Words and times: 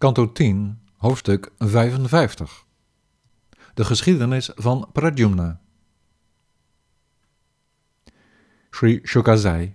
Kanto 0.00 0.32
10, 0.32 0.78
hoofdstuk 0.96 1.50
55. 1.58 2.64
De 3.74 3.84
geschiedenis 3.84 4.50
van 4.54 4.88
Pradyumna. 4.92 5.60
Sri 8.70 9.00
Shukazai, 9.04 9.74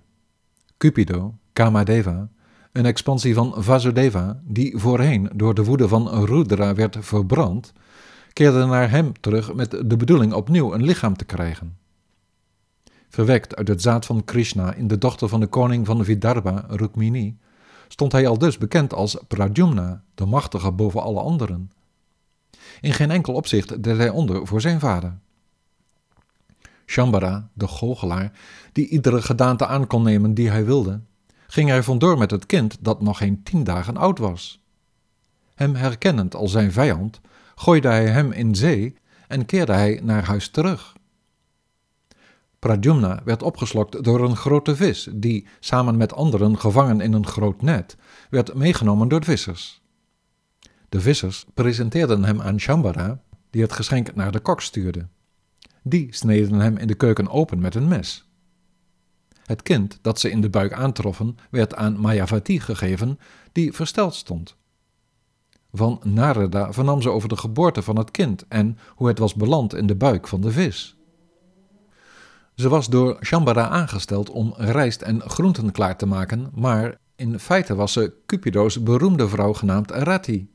Cupido, 0.78 1.36
Kamadeva, 1.54 2.30
een 2.72 2.86
expansie 2.86 3.34
van 3.34 3.54
Vasudeva, 3.58 4.42
die 4.44 4.78
voorheen 4.78 5.30
door 5.36 5.54
de 5.54 5.64
woede 5.64 5.88
van 5.88 6.26
Rudra 6.26 6.74
werd 6.74 6.98
verbrand, 7.00 7.74
keerde 8.34 8.66
naar 8.66 8.90
hem 8.90 9.20
terug 9.20 9.54
met 9.54 9.72
de 9.72 9.98
bedoeling 9.98 10.34
opnieuw 10.34 10.74
een 10.74 10.84
lichaam 10.84 11.18
te 11.18 11.26
krijgen. 11.26 11.78
Verwekt 13.10 13.56
uit 13.56 13.68
het 13.68 13.82
zaad 13.82 14.06
van 14.06 14.24
Krishna 14.24 14.74
in 14.74 14.88
de 14.88 14.98
dochter 14.98 15.30
van 15.30 15.40
de 15.40 15.48
koning 15.48 15.86
van 15.86 16.06
Vidarbha, 16.06 16.66
Rukmini, 16.68 17.38
stond 17.88 18.12
hij 18.12 18.28
al 18.28 18.38
dus 18.38 18.58
bekend 18.58 18.94
als 18.94 19.18
Pradyumna, 19.28 20.04
de 20.16 20.26
machtige 20.26 20.72
boven 20.72 21.02
alle 21.02 21.20
anderen. 21.20 21.72
In 22.82 22.94
geen 22.94 23.12
enkel 23.12 23.34
opzicht 23.34 23.84
deed 23.84 23.98
hij 23.98 24.10
onder 24.10 24.48
voor 24.48 24.62
zijn 24.62 24.80
vader. 24.80 25.18
Shambara, 26.86 27.50
de 27.54 27.68
goochelaar, 27.68 28.32
die 28.72 28.88
iedere 28.88 29.22
gedaante 29.22 29.66
aan 29.66 29.88
kon 29.88 30.04
nemen 30.04 30.34
die 30.34 30.50
hij 30.50 30.66
wilde, 30.66 31.02
ging 31.48 31.72
er 31.72 31.84
vandoor 31.84 32.18
met 32.18 32.32
het 32.32 32.46
kind 32.46 32.78
dat 32.80 33.02
nog 33.02 33.18
geen 33.18 33.44
tien 33.44 33.64
dagen 33.64 33.98
oud 33.98 34.18
was. 34.18 34.64
Hem 35.56 35.76
herkennend 35.76 36.36
als 36.36 36.52
zijn 36.52 36.72
vijand, 36.72 37.22
gooide 37.56 37.88
hij 37.88 38.08
hem 38.08 38.32
in 38.32 38.56
zee 38.56 38.96
en 39.28 39.46
keerde 39.46 39.74
hij 39.74 40.00
naar 40.04 40.24
huis 40.24 40.50
terug. 40.50 40.96
Pradyumna 42.66 43.22
werd 43.26 43.44
opgeslokt 43.44 44.04
door 44.04 44.24
een 44.24 44.36
grote 44.36 44.76
vis, 44.76 45.10
die, 45.14 45.48
samen 45.60 45.98
met 45.98 46.14
anderen 46.14 46.60
gevangen 46.60 47.02
in 47.02 47.14
een 47.14 47.28
groot 47.28 47.62
net, 47.62 47.98
werd 48.30 48.54
meegenomen 48.54 49.08
door 49.08 49.20
de 49.20 49.26
vissers. 49.26 49.82
De 50.90 51.02
vissers 51.02 51.46
presenteerden 51.54 52.24
hem 52.24 52.42
aan 52.42 52.60
Shambara, 52.60 53.22
die 53.50 53.62
het 53.62 53.74
geschenk 53.74 54.16
naar 54.16 54.32
de 54.32 54.40
kok 54.40 54.62
stuurde. 54.62 55.08
Die 55.84 56.08
sneden 56.14 56.60
hem 56.60 56.78
in 56.78 56.88
de 56.88 56.96
keuken 56.96 57.30
open 57.30 57.60
met 57.60 57.76
een 57.76 57.88
mes. 57.88 58.30
Het 59.44 59.62
kind 59.62 60.00
dat 60.02 60.20
ze 60.20 60.30
in 60.30 60.42
de 60.42 60.50
buik 60.50 60.74
aantroffen, 60.74 61.38
werd 61.50 61.76
aan 61.76 62.00
Mayavati 62.00 62.60
gegeven, 62.60 63.20
die 63.52 63.74
versteld 63.74 64.16
stond. 64.16 64.56
Van 65.72 66.00
Narada 66.04 66.74
vernam 66.74 67.02
ze 67.02 67.10
over 67.10 67.30
de 67.30 67.38
geboorte 67.38 67.82
van 67.82 67.98
het 67.98 68.12
kind 68.12 68.48
en 68.48 68.78
hoe 68.90 69.08
het 69.08 69.20
was 69.20 69.34
beland 69.34 69.76
in 69.76 69.88
de 69.88 69.96
buik 69.96 70.28
van 70.28 70.42
de 70.42 70.52
vis. 70.52 70.95
Ze 72.56 72.70
was 72.70 72.90
door 72.90 73.18
Shambara 73.22 73.68
aangesteld 73.68 74.30
om 74.30 74.54
rijst 74.58 75.02
en 75.02 75.22
groenten 75.22 75.72
klaar 75.72 75.98
te 75.98 76.06
maken, 76.06 76.50
maar 76.54 76.98
in 77.16 77.40
feite 77.40 77.76
was 77.76 77.94
ze 77.94 78.14
Cupido's 78.26 78.84
beroemde 78.84 79.28
vrouw 79.28 79.54
genaamd 79.54 79.92
Rati. 79.92 80.50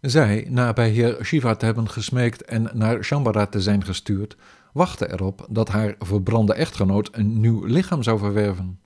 Zij, 0.00 0.46
na 0.48 0.72
bij 0.72 0.90
heer 0.90 1.24
Shiva 1.24 1.54
te 1.54 1.64
hebben 1.64 1.88
gesmeekt 1.88 2.44
en 2.44 2.70
naar 2.72 3.04
Shambara 3.04 3.46
te 3.46 3.60
zijn 3.60 3.84
gestuurd, 3.84 4.36
wachtte 4.72 5.12
erop 5.12 5.46
dat 5.50 5.68
haar 5.68 5.94
verbrande 5.98 6.54
echtgenoot 6.54 7.08
een 7.12 7.40
nieuw 7.40 7.64
lichaam 7.64 8.02
zou 8.02 8.18
verwerven. 8.18 8.80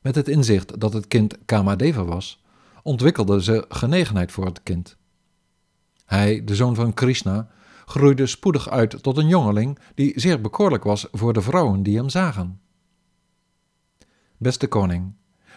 Met 0.00 0.14
het 0.14 0.28
inzicht 0.28 0.80
dat 0.80 0.92
het 0.92 1.08
kind 1.08 1.38
Kamadeva 1.44 2.04
was, 2.04 2.42
ontwikkelde 2.82 3.42
ze 3.42 3.64
genegenheid 3.68 4.32
voor 4.32 4.44
het 4.44 4.62
kind. 4.62 4.96
Hij, 6.04 6.44
de 6.44 6.54
zoon 6.54 6.74
van 6.74 6.94
Krishna, 6.94 7.48
groeide 7.84 8.26
spoedig 8.26 8.68
uit 8.68 9.02
tot 9.02 9.16
een 9.16 9.28
jongeling 9.28 9.78
die 9.94 10.20
zeer 10.20 10.40
bekoorlijk 10.40 10.84
was 10.84 11.08
voor 11.12 11.32
de 11.32 11.40
vrouwen 11.40 11.82
die 11.82 11.96
hem 11.96 12.08
zagen. 12.08 12.60
Beste 14.36 14.66
koning, 14.66 15.14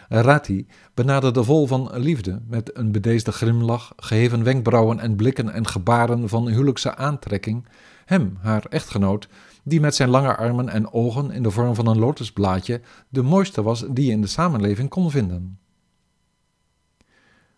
Rati 0.08 0.66
benaderde 0.94 1.44
vol 1.44 1.66
van 1.66 1.90
liefde, 1.92 2.42
met 2.48 2.76
een 2.76 2.92
bedeesde 2.92 3.32
grimlach, 3.32 3.92
geheven 3.96 4.42
wenkbrauwen 4.42 5.00
en 5.00 5.16
blikken 5.16 5.50
en 5.50 5.66
gebaren 5.66 6.28
van 6.28 6.48
huwelijkse 6.48 6.96
aantrekking, 6.96 7.66
hem, 8.04 8.36
haar 8.40 8.64
echtgenoot, 8.68 9.28
die 9.64 9.80
met 9.80 9.94
zijn 9.94 10.08
lange 10.08 10.36
armen 10.36 10.68
en 10.68 10.92
ogen 10.92 11.30
in 11.30 11.42
de 11.42 11.50
vorm 11.50 11.74
van 11.74 11.86
een 11.86 11.98
lotusblaadje 11.98 12.80
de 13.08 13.22
mooiste 13.22 13.62
was 13.62 13.84
die 13.90 14.06
je 14.06 14.12
in 14.12 14.20
de 14.20 14.26
samenleving 14.26 14.88
kon 14.88 15.10
vinden. 15.10 15.58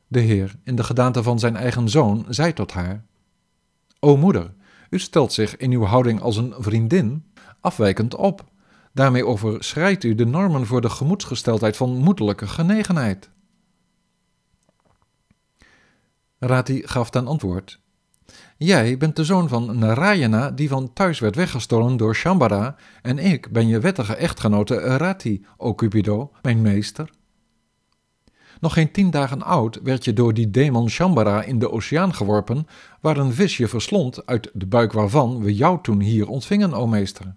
De 0.06 0.20
Heer, 0.20 0.54
in 0.64 0.76
de 0.76 0.84
gedaante 0.84 1.22
van 1.22 1.38
zijn 1.38 1.56
eigen 1.56 1.88
zoon, 1.88 2.24
zei 2.28 2.52
tot 2.52 2.72
haar: 2.72 3.04
O 4.00 4.16
moeder, 4.16 4.54
u 4.90 4.98
stelt 4.98 5.32
zich 5.32 5.56
in 5.56 5.72
uw 5.72 5.84
houding 5.84 6.20
als 6.20 6.36
een 6.36 6.54
vriendin 6.58 7.24
afwijkend 7.60 8.14
op. 8.14 8.44
Daarmee 8.92 9.26
overschrijdt 9.26 10.04
u 10.04 10.14
de 10.14 10.26
normen 10.26 10.66
voor 10.66 10.80
de 10.80 10.90
gemoedsgesteldheid 10.90 11.76
van 11.76 11.96
moedelijke 11.96 12.46
genegenheid. 12.46 13.30
Rati 16.38 16.82
gaf 16.86 17.10
ten 17.10 17.26
antwoord: 17.26 17.80
Jij 18.56 18.96
bent 18.96 19.16
de 19.16 19.24
zoon 19.24 19.48
van 19.48 19.78
Narayana 19.78 20.50
die 20.50 20.68
van 20.68 20.92
thuis 20.92 21.18
werd 21.18 21.36
weggestolen 21.36 21.96
door 21.96 22.14
Shambara 22.14 22.76
en 23.02 23.18
ik 23.18 23.52
ben 23.52 23.66
je 23.66 23.80
wettige 23.80 24.14
echtgenote 24.14 24.74
Rati, 24.74 25.46
o 25.56 25.74
Cupido, 25.74 26.32
mijn 26.42 26.62
meester. 26.62 27.10
Nog 28.60 28.72
geen 28.72 28.90
tien 28.90 29.10
dagen 29.10 29.42
oud 29.42 29.80
werd 29.82 30.04
je 30.04 30.12
door 30.12 30.34
die 30.34 30.50
demon 30.50 30.88
Shambara 30.90 31.42
in 31.42 31.58
de 31.58 31.70
oceaan 31.70 32.14
geworpen, 32.14 32.66
waar 33.00 33.16
een 33.16 33.32
vis 33.32 33.56
je 33.56 33.68
verslond, 33.68 34.26
uit 34.26 34.50
de 34.52 34.66
buik 34.66 34.92
waarvan 34.92 35.42
we 35.42 35.54
jou 35.54 35.78
toen 35.82 36.00
hier 36.00 36.28
ontvingen, 36.28 36.72
o 36.72 36.86
meester. 36.86 37.34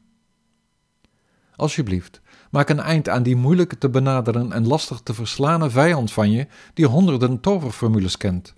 Alsjeblieft, 1.56 2.22
maak 2.52 2.70
een 2.70 2.80
eind 2.80 3.10
aan 3.10 3.24
die 3.24 3.36
moeilijk 3.36 3.74
te 3.74 3.90
benaderen 3.90 4.52
en 4.52 4.68
lastig 4.68 5.02
te 5.02 5.14
verslanen 5.14 5.72
vijand 5.72 6.12
van 6.12 6.32
je, 6.32 6.48
die 6.74 6.86
honderden 6.86 7.40
toverformules 7.40 8.18
kent. 8.18 8.54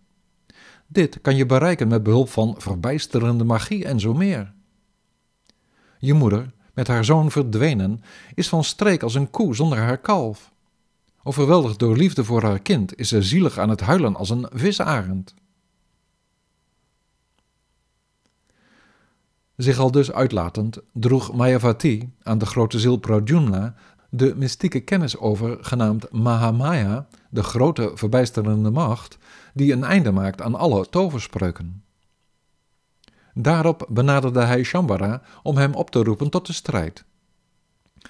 Dit 0.88 1.22
kan 1.22 1.36
je 1.36 1.46
bereiken 1.46 1.88
met 1.88 2.04
behulp 2.04 2.30
van 2.30 2.56
verbijsterende 2.58 3.44
magie 3.44 3.86
en 3.86 4.00
zo 4.00 4.14
meer. 4.14 4.54
Je 6.00 6.14
moeder, 6.14 6.54
met 6.74 6.88
haar 6.88 7.06
zoon 7.06 7.32
verdwenen, 7.32 8.02
is 8.34 8.50
van 8.50 8.64
streek 8.64 9.04
als 9.04 9.16
een 9.16 9.30
koe 9.30 9.56
zonder 9.56 9.78
haar 9.78 9.98
kalf. 9.98 10.53
Overweldigd 11.24 11.80
door 11.80 11.98
liefde 11.98 12.24
voor 12.24 12.44
haar 12.44 12.60
kind 12.60 12.98
is 12.98 13.10
ze 13.10 13.22
zielig 13.22 13.58
aan 13.58 13.70
het 13.70 13.82
huilen 13.82 14.16
als 14.16 14.30
een 14.30 14.48
visarend. 14.54 15.34
Zich 19.56 19.78
al 19.78 19.92
dus 19.92 20.12
uitlatend 20.12 20.80
droeg 20.94 21.34
Mayavati 21.34 22.14
aan 22.24 22.38
de 22.38 22.46
grote 22.46 22.80
ziel 22.80 22.98
Pradyumna 22.98 23.76
de 24.16 24.36
mystieke 24.36 24.80
kennis 24.80 25.18
over, 25.18 25.58
genaamd 25.62 26.12
Mahamaya, 26.12 27.08
de 27.30 27.44
grote 27.44 27.92
verbijsterende 27.94 28.72
macht, 28.72 29.18
die 29.54 29.74
een 29.74 29.84
einde 29.84 30.12
maakt 30.12 30.42
aan 30.42 30.56
alle 30.56 30.90
toverspreuken. 30.90 31.84
Daarop 33.34 33.88
benaderde 33.90 34.42
hij 34.42 34.64
Shambara 34.64 35.22
om 35.44 35.58
hem 35.58 35.74
op 35.74 35.90
te 35.90 36.04
roepen 36.04 36.30
tot 36.30 36.48
de 36.48 36.54
strijd. 36.54 37.06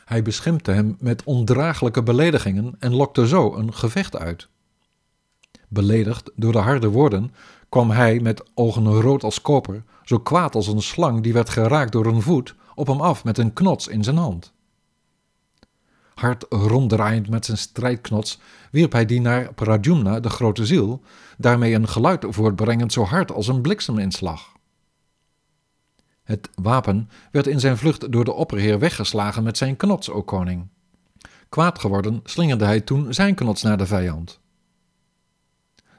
Hij 0.05 0.21
beschimpte 0.21 0.71
hem 0.71 0.95
met 0.99 1.23
ondraaglijke 1.23 2.03
beledigingen 2.03 2.75
en 2.79 2.95
lokte 2.95 3.27
zo 3.27 3.55
een 3.55 3.73
gevecht 3.73 4.17
uit. 4.17 4.47
Beledigd 5.67 6.31
door 6.35 6.51
de 6.51 6.57
harde 6.57 6.87
woorden 6.87 7.31
kwam 7.69 7.91
hij 7.91 8.19
met 8.19 8.43
ogen 8.53 9.01
rood 9.01 9.23
als 9.23 9.41
koper, 9.41 9.83
zo 10.03 10.19
kwaad 10.19 10.55
als 10.55 10.67
een 10.67 10.81
slang 10.81 11.23
die 11.23 11.33
werd 11.33 11.49
geraakt 11.49 11.91
door 11.91 12.05
een 12.05 12.21
voet, 12.21 12.55
op 12.75 12.87
hem 12.87 13.01
af 13.01 13.23
met 13.23 13.37
een 13.37 13.53
knots 13.53 13.87
in 13.87 14.03
zijn 14.03 14.17
hand. 14.17 14.53
Hard 16.13 16.45
ronddraaiend 16.49 17.29
met 17.29 17.45
zijn 17.45 17.57
strijdknots 17.57 18.39
wierp 18.71 18.91
hij 18.91 19.05
die 19.05 19.21
naar 19.21 19.53
Pradyumna, 19.53 20.19
de 20.19 20.29
grote 20.29 20.65
ziel, 20.65 21.01
daarmee 21.37 21.73
een 21.73 21.87
geluid 21.87 22.25
voortbrengend 22.29 22.93
zo 22.93 23.03
hard 23.03 23.31
als 23.31 23.47
een 23.47 23.61
blikseminslag. 23.61 24.51
Het 26.23 26.49
wapen 26.55 27.09
werd 27.31 27.47
in 27.47 27.59
zijn 27.59 27.77
vlucht 27.77 28.11
door 28.11 28.25
de 28.25 28.33
opperheer 28.33 28.79
weggeslagen 28.79 29.43
met 29.43 29.57
zijn 29.57 29.75
knots, 29.75 30.09
o 30.09 30.21
koning. 30.21 30.67
Kwaad 31.49 31.79
geworden 31.79 32.19
slingerde 32.23 32.65
hij 32.65 32.81
toen 32.81 33.13
zijn 33.13 33.35
knots 33.35 33.61
naar 33.61 33.77
de 33.77 33.85
vijand. 33.85 34.41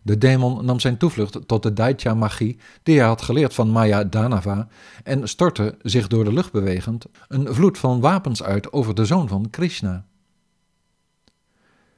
De 0.03 0.19
demon 0.19 0.65
nam 0.65 0.81
zijn 0.81 0.97
toevlucht 0.97 1.38
tot 1.47 1.62
de 1.62 1.73
Daitya-magie 1.73 2.59
die 2.82 2.99
hij 2.99 3.06
had 3.06 3.23
geleerd 3.23 3.55
van 3.55 3.71
Maya 3.71 4.05
Danava 4.05 4.69
en 5.05 5.29
stortte, 5.29 5.76
zich 5.82 6.06
door 6.06 6.25
de 6.25 6.32
lucht 6.32 6.53
bewegend, 6.53 7.06
een 7.29 7.55
vloed 7.55 7.79
van 7.79 8.00
wapens 8.00 8.43
uit 8.43 8.73
over 8.73 8.94
de 8.94 9.05
zoon 9.05 9.29
van 9.29 9.50
Krishna. 9.50 10.05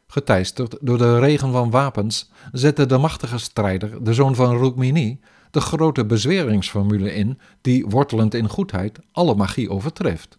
Geteisterd 0.07 0.77
door 0.81 0.99
de 0.99 1.19
regen 1.19 1.53
van 1.53 1.71
wapens 1.71 2.31
zette 2.53 2.87
de 2.87 2.99
machtige 2.99 3.39
strijder, 3.39 4.05
de 4.05 4.15
zoon 4.15 4.35
van 4.35 4.59
Rukmini, 4.59 5.21
de 5.57 5.63
grote 5.63 6.05
bezweringsformule 6.05 7.15
in 7.15 7.39
die, 7.61 7.87
wortelend 7.87 8.35
in 8.35 8.49
goedheid, 8.49 8.99
alle 9.13 9.35
magie 9.35 9.71
overtreft. 9.71 10.39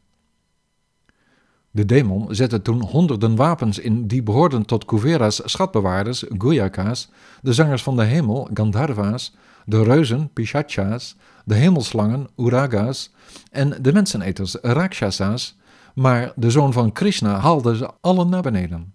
De 1.72 1.86
demon 1.86 2.36
zette 2.36 2.62
toen 2.62 2.82
honderden 2.82 3.36
wapens 3.36 3.80
in 3.80 4.08
die 4.08 4.24
behoorden 4.24 4.66
tot 4.66 4.86
Kuvera's 4.86 5.42
schatbewaarders, 5.46 6.24
Guyaka's, 6.38 7.10
de 7.42 7.54
zangers 7.54 7.84
van 7.84 7.96
de 7.96 8.04
hemel, 8.04 8.50
Gandharva's, 8.54 9.36
de 9.66 9.84
reuzen, 9.84 10.30
Pishachas, 10.34 11.16
de 11.46 11.56
hemelslangen, 11.56 12.28
Uraga's 12.36 13.12
en 13.52 13.82
de 13.82 13.94
menseneters, 13.94 14.56
Rakshasa's, 14.62 15.58
maar 15.96 16.32
de 16.36 16.52
zoon 16.52 16.74
van 16.74 16.92
Krishna 16.92 17.40
haalde 17.40 17.76
ze 17.78 17.90
allen 18.02 18.30
naar 18.30 18.42
beneden. 18.42 18.94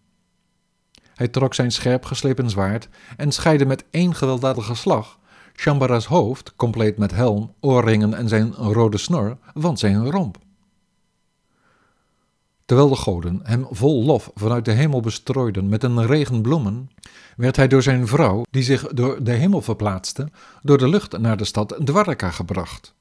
Hij 1.15 1.29
trok 1.29 1.55
zijn 1.55 1.73
scherp 1.73 2.05
geslepen 2.05 2.51
zwaard 2.51 2.89
en 3.17 3.33
scheidde 3.33 3.67
met 3.67 3.85
één 3.91 4.15
gewelddadige 4.15 4.75
slag 4.75 5.21
Shambhara's 5.55 6.07
hoofd, 6.07 6.53
compleet 6.57 6.99
met 6.99 7.13
helm, 7.13 7.55
oorringen 7.61 8.15
en 8.15 8.29
zijn 8.29 8.55
rode 8.55 8.99
snor, 8.99 9.37
van 9.55 9.79
zijn 9.79 10.11
romp. 10.11 10.39
Terwijl 12.65 12.89
de 12.89 12.97
goden 12.97 13.41
hem 13.43 13.67
vol 13.71 14.05
lof 14.05 14.31
vanuit 14.35 14.65
de 14.65 14.73
hemel 14.73 15.01
bestrooiden 15.01 15.69
met 15.69 15.83
een 15.83 16.07
regen 16.07 16.43
bloemen, 16.43 16.91
werd 17.37 17.57
hij 17.57 17.69
door 17.69 17.83
zijn 17.83 18.07
vrouw, 18.07 18.43
die 18.51 18.63
zich 18.63 18.87
door 18.87 19.25
de 19.25 19.33
hemel 19.33 19.63
verplaatste, 19.63 20.29
door 20.63 20.79
de 20.79 20.89
lucht 20.89 21.19
naar 21.19 21.37
de 21.37 21.45
stad 21.45 21.77
Dwarka 21.85 22.31
gebracht. 22.31 22.95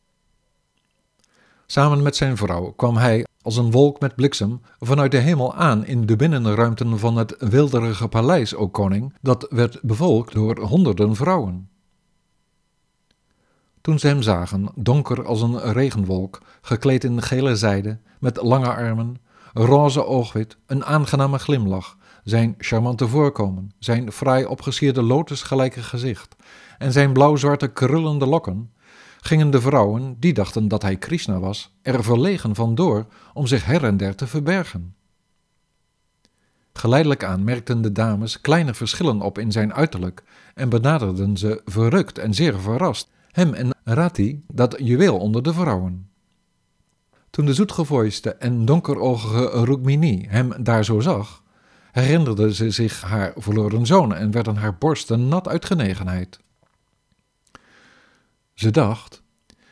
Samen 1.65 2.01
met 2.01 2.15
zijn 2.15 2.37
vrouw 2.37 2.71
kwam 2.71 2.97
hij 2.97 3.25
als 3.41 3.57
een 3.57 3.71
wolk 3.71 3.99
met 3.99 4.15
bliksem 4.15 4.61
vanuit 4.79 5.11
de 5.11 5.17
hemel 5.17 5.55
aan 5.55 5.85
in 5.85 6.05
de 6.05 6.15
binnenruimten 6.15 6.99
van 6.99 7.17
het 7.17 7.35
wilderige 7.39 8.07
paleis, 8.07 8.55
o 8.55 8.67
koning, 8.67 9.13
dat 9.21 9.47
werd 9.49 9.81
bevolkt 9.81 10.33
door 10.33 10.59
honderden 10.59 11.15
vrouwen. 11.15 11.70
Toen 13.81 13.99
ze 13.99 14.07
hem 14.07 14.21
zagen, 14.21 14.69
donker 14.75 15.25
als 15.25 15.41
een 15.41 15.73
regenwolk, 15.73 16.41
gekleed 16.61 17.03
in 17.03 17.21
gele 17.21 17.55
zijde, 17.55 17.99
met 18.19 18.41
lange 18.41 18.73
armen, 18.73 19.17
roze 19.53 20.05
oogwit, 20.05 20.57
een 20.65 20.85
aangename 20.85 21.37
glimlach, 21.39 21.97
zijn 22.23 22.55
charmante 22.57 23.07
voorkomen, 23.07 23.71
zijn 23.79 24.11
fraai 24.11 24.45
opgesierde 24.45 25.01
lotusgelijke 25.01 25.83
gezicht 25.83 26.35
en 26.77 26.91
zijn 26.91 27.13
blauw-zwarte 27.13 27.67
krullende 27.67 28.25
lokken, 28.25 28.71
gingen 29.21 29.51
de 29.51 29.61
vrouwen, 29.61 30.15
die 30.19 30.33
dachten 30.33 30.67
dat 30.67 30.81
hij 30.81 30.97
Krishna 30.97 31.39
was, 31.39 31.73
er 31.81 32.03
verlegen 32.03 32.55
van 32.55 32.75
door 32.75 33.05
om 33.33 33.47
zich 33.47 33.65
her 33.65 33.83
en 33.83 33.97
der 33.97 34.15
te 34.15 34.27
verbergen. 34.27 34.95
Geleidelijk 36.73 37.23
aan 37.23 37.43
merkten 37.43 37.81
de 37.81 37.91
dames 37.91 38.41
kleine 38.41 38.73
verschillen 38.73 39.21
op 39.21 39.37
in 39.37 39.51
zijn 39.51 39.73
uiterlijk 39.73 40.23
en 40.53 40.69
benaderden 40.69 41.37
ze 41.37 41.61
verrukt 41.65 42.17
en 42.17 42.33
zeer 42.33 42.59
verrast 42.59 43.09
hem 43.31 43.53
en 43.53 43.69
Rati, 43.83 44.43
dat 44.47 44.75
juweel 44.79 45.17
onder 45.17 45.43
de 45.43 45.53
vrouwen. 45.53 46.09
Toen 47.29 47.45
de 47.45 47.53
zoetgevoiste 47.53 48.33
en 48.33 48.65
donkeroogige 48.65 49.63
Rukmini 49.63 50.25
hem 50.29 50.63
daar 50.63 50.85
zo 50.85 50.99
zag, 50.99 51.43
herinnerde 51.91 52.53
ze 52.53 52.71
zich 52.71 53.01
haar 53.01 53.33
verloren 53.35 53.85
zoon 53.85 54.13
en 54.13 54.31
werden 54.31 54.55
haar 54.55 54.77
borsten 54.77 55.27
nat 55.27 55.47
uit 55.47 55.65
genegenheid. 55.65 56.39
Ze 58.53 58.71
dacht, 58.71 59.23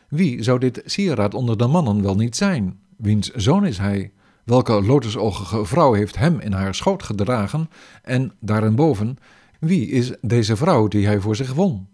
wie 0.09 0.43
zou 0.43 0.59
dit 0.59 0.81
sieraad 0.85 1.33
onder 1.33 1.57
de 1.57 1.67
mannen 1.67 2.01
wel 2.01 2.15
niet 2.15 2.35
zijn? 2.35 2.79
Wiens 2.97 3.29
zoon 3.29 3.65
is 3.65 3.77
hij? 3.77 4.11
Welke 4.43 4.83
lotusogige 4.83 5.65
vrouw 5.65 5.93
heeft 5.93 6.17
hem 6.17 6.39
in 6.39 6.51
haar 6.51 6.75
schoot 6.75 7.03
gedragen? 7.03 7.69
En 8.03 8.33
daarenboven, 8.39 9.17
wie 9.59 9.87
is 9.87 10.13
deze 10.21 10.55
vrouw 10.55 10.87
die 10.87 11.05
hij 11.05 11.19
voor 11.19 11.35
zich 11.35 11.53
won? 11.53 11.87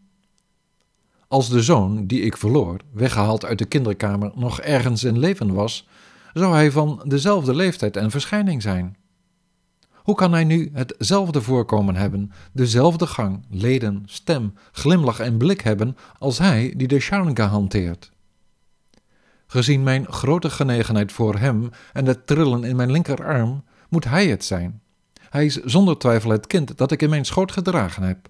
Als 1.27 1.49
de 1.49 1.61
zoon 1.61 2.07
die 2.07 2.21
ik 2.21 2.37
verloor, 2.37 2.79
weggehaald 2.91 3.45
uit 3.45 3.57
de 3.57 3.65
kinderkamer, 3.65 4.31
nog 4.35 4.61
ergens 4.61 5.03
in 5.03 5.19
leven 5.19 5.53
was, 5.53 5.87
zou 6.33 6.53
hij 6.53 6.71
van 6.71 7.01
dezelfde 7.05 7.55
leeftijd 7.55 7.97
en 7.97 8.11
verschijning 8.11 8.61
zijn. 8.61 8.97
Hoe 9.93 10.15
kan 10.15 10.31
hij 10.31 10.43
nu 10.43 10.69
hetzelfde 10.73 11.41
voorkomen 11.41 11.95
hebben, 11.95 12.31
dezelfde 12.51 13.07
gang, 13.07 13.45
leden, 13.49 14.03
stem, 14.05 14.53
glimlach 14.71 15.19
en 15.19 15.37
blik 15.37 15.61
hebben 15.61 15.97
als 16.19 16.37
hij 16.37 16.73
die 16.77 16.87
de 16.87 16.99
Sharnka 16.99 17.47
hanteert? 17.47 18.11
Gezien 19.47 19.83
mijn 19.83 20.05
grote 20.07 20.49
genegenheid 20.49 21.11
voor 21.11 21.37
hem 21.37 21.69
en 21.93 22.05
het 22.05 22.27
trillen 22.27 22.63
in 22.63 22.75
mijn 22.75 22.91
linkerarm, 22.91 23.63
moet 23.89 24.05
hij 24.05 24.27
het 24.27 24.45
zijn. 24.45 24.81
Hij 25.29 25.45
is 25.45 25.63
zonder 25.63 25.97
twijfel 25.97 26.29
het 26.29 26.47
kind 26.47 26.77
dat 26.77 26.91
ik 26.91 27.01
in 27.01 27.09
mijn 27.09 27.25
schoot 27.25 27.51
gedragen 27.51 28.03
heb. 28.03 28.29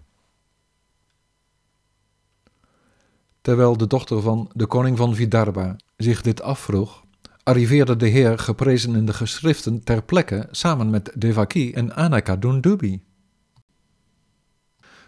Terwijl 3.45 3.77
de 3.77 3.87
dochter 3.87 4.21
van 4.21 4.49
de 4.53 4.65
koning 4.65 4.97
van 4.97 5.15
Vidarbha 5.15 5.75
zich 5.97 6.21
dit 6.21 6.41
afvroeg, 6.41 7.03
arriveerde 7.43 7.95
de 7.95 8.07
Heer 8.07 8.39
geprezen 8.39 8.95
in 8.95 9.05
de 9.05 9.13
geschriften 9.13 9.83
ter 9.83 10.03
plekke 10.03 10.47
samen 10.51 10.89
met 10.89 11.11
Devaki 11.15 11.73
en 11.73 11.95
Anaka 11.95 12.35
Dundubi. 12.35 13.03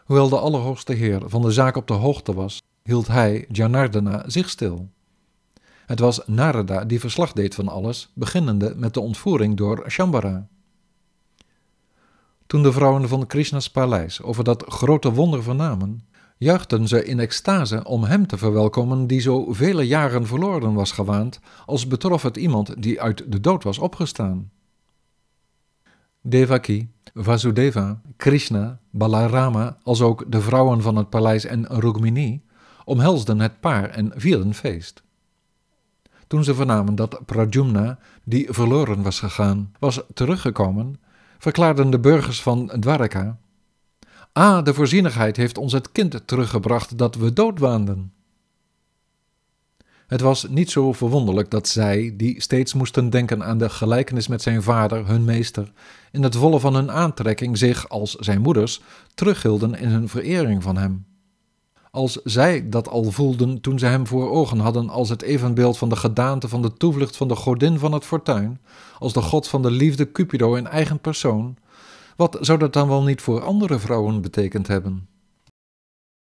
Hoewel 0.06 0.30
de 0.30 0.40
Allerhoogste 0.40 0.94
Heer 0.94 1.22
van 1.26 1.42
de 1.42 1.52
zaak 1.52 1.76
op 1.76 1.88
de 1.88 1.94
hoogte 1.94 2.34
was, 2.34 2.62
hield 2.84 3.08
hij, 3.08 3.46
Janardana, 3.52 4.24
zich 4.30 4.50
stil. 4.50 4.90
Het 5.86 6.00
was 6.00 6.22
Narada 6.26 6.86
die 6.86 7.00
verslag 7.00 7.34
deed 7.34 7.56
van 7.56 7.68
alles, 7.68 8.12
beginnende 8.14 8.74
met 8.76 8.94
de 8.94 9.00
ontvoering 9.00 9.58
door 9.58 9.84
Shambhara. 9.88 10.48
Toen 12.48 12.64
de 12.64 12.72
vrouwen 12.72 13.08
van 13.08 13.28
Krishna's 13.28 13.70
paleis 13.70 14.22
over 14.22 14.44
dat 14.44 14.64
grote 14.68 15.12
wonder 15.12 15.44
vernamen, 15.44 16.07
juichten 16.38 16.88
ze 16.88 17.06
in 17.06 17.20
extase 17.20 17.84
om 17.84 18.04
hem 18.04 18.28
te 18.28 18.38
verwelkomen 18.38 19.08
die 19.08 19.20
zo 19.20 19.54
vele 19.54 19.88
jaren 19.88 20.28
verloren 20.28 20.74
was 20.74 20.92
gewaand, 20.92 21.40
als 21.66 21.88
betrof 21.88 22.22
het 22.22 22.38
iemand 22.38 22.82
die 22.82 23.02
uit 23.02 23.32
de 23.32 23.40
dood 23.40 23.64
was 23.64 23.78
opgestaan. 23.78 24.52
Devaki, 26.22 26.90
Vasudeva, 27.14 28.02
Krishna, 28.18 28.80
Balarama, 28.90 29.78
als 29.84 30.02
ook 30.02 30.32
de 30.32 30.42
vrouwen 30.42 30.82
van 30.82 30.96
het 30.96 31.10
paleis 31.10 31.46
en 31.46 31.66
Rukmini, 31.68 32.42
omhelsden 32.86 33.40
het 33.40 33.60
paar 33.60 33.90
en 33.90 34.12
vierden 34.16 34.54
feest. 34.54 35.04
Toen 36.28 36.44
ze 36.44 36.56
vernamen 36.56 36.96
dat 36.96 37.26
Prajumna, 37.26 38.00
die 38.24 38.48
verloren 38.50 39.02
was 39.02 39.20
gegaan, 39.20 39.74
was 39.80 40.02
teruggekomen, 40.14 41.00
verklaarden 41.38 41.90
de 41.90 42.00
burgers 42.00 42.42
van 42.42 42.72
Dwaraka 42.80 43.38
Ah, 44.38 44.64
de 44.64 44.74
voorzienigheid 44.74 45.38
heeft 45.38 45.58
ons 45.58 45.74
het 45.74 45.92
kind 45.92 46.22
teruggebracht 46.26 46.98
dat 46.98 47.16
we 47.16 47.34
doodwaanden. 47.34 48.14
Het 50.08 50.22
was 50.22 50.48
niet 50.50 50.72
zo 50.72 50.94
verwonderlijk 50.94 51.52
dat 51.52 51.68
zij, 51.68 52.14
die 52.18 52.42
steeds 52.42 52.74
moesten 52.74 53.10
denken 53.10 53.44
aan 53.44 53.58
de 53.58 53.70
gelijkenis 53.70 54.28
met 54.28 54.42
zijn 54.42 54.64
vader, 54.64 55.08
hun 55.08 55.26
meester, 55.26 55.72
in 56.12 56.24
het 56.24 56.36
volle 56.36 56.60
van 56.60 56.76
hun 56.76 56.92
aantrekking 56.92 57.58
zich, 57.58 57.90
als 57.90 58.16
zijn 58.16 58.42
moeders, 58.42 58.82
terughielden 59.14 59.76
in 59.76 59.90
hun 59.90 60.10
verering 60.10 60.64
van 60.64 60.78
hem. 60.78 61.06
Als 61.92 62.20
zij 62.24 62.70
dat 62.70 62.90
al 62.90 63.12
voelden 63.12 63.62
toen 63.62 63.80
ze 63.80 63.86
hem 63.86 64.08
voor 64.08 64.30
ogen 64.30 64.60
hadden 64.60 64.90
als 64.90 65.10
het 65.10 65.22
evenbeeld 65.22 65.78
van 65.78 65.90
de 65.90 65.96
gedaante 65.96 66.48
van 66.48 66.62
de 66.62 66.74
toevlucht 66.74 67.18
van 67.18 67.28
de 67.28 67.36
godin 67.36 67.80
van 67.80 67.92
het 67.92 68.06
fortuin, 68.06 68.60
als 69.00 69.14
de 69.14 69.22
god 69.22 69.48
van 69.48 69.62
de 69.62 69.72
liefde 69.72 70.12
Cupido 70.12 70.56
in 70.56 70.68
eigen 70.68 71.00
persoon, 71.00 71.58
wat 72.18 72.38
zou 72.42 72.60
dat 72.60 72.74
dan 72.74 72.88
wel 72.88 73.04
niet 73.04 73.22
voor 73.22 73.42
andere 73.42 73.80
vrouwen 73.80 74.22
betekend 74.22 74.68
hebben? 74.68 75.08